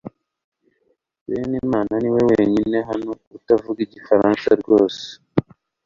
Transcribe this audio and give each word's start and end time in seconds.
Benimana 1.31 1.93
niwe 2.01 2.21
wenyine 2.29 2.77
hano 2.89 3.11
utavuga 3.37 3.79
igifaransa 3.83 4.49
srwose 4.59 5.05